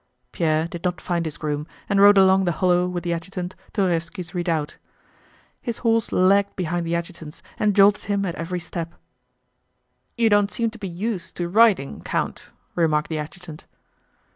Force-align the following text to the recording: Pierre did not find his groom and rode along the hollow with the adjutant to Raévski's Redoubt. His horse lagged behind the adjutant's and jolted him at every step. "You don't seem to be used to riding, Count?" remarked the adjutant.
Pierre 0.31 0.67
did 0.67 0.83
not 0.83 0.99
find 0.99 1.25
his 1.25 1.37
groom 1.37 1.67
and 1.87 2.01
rode 2.01 2.17
along 2.17 2.45
the 2.45 2.53
hollow 2.53 2.87
with 2.87 3.03
the 3.03 3.13
adjutant 3.13 3.55
to 3.73 3.81
Raévski's 3.81 4.33
Redoubt. 4.33 4.77
His 5.61 5.77
horse 5.85 6.11
lagged 6.11 6.55
behind 6.55 6.87
the 6.87 6.95
adjutant's 6.95 7.43
and 7.59 7.75
jolted 7.75 8.05
him 8.05 8.25
at 8.25 8.33
every 8.33 8.59
step. 8.59 8.95
"You 10.17 10.27
don't 10.27 10.49
seem 10.49 10.71
to 10.71 10.79
be 10.79 10.89
used 10.89 11.35
to 11.37 11.47
riding, 11.47 12.01
Count?" 12.01 12.49
remarked 12.75 13.09
the 13.09 13.19
adjutant. 13.19 13.67